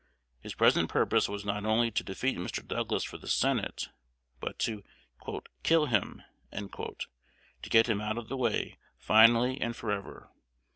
[0.39, 2.65] His present purpose was not only to defeat Mr.
[2.67, 3.89] Douglas for the Senate,
[4.39, 4.83] but to
[5.61, 6.97] "kill him," to
[7.69, 10.31] get him out of the way finally and forever.